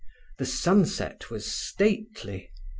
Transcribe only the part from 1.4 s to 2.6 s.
stately.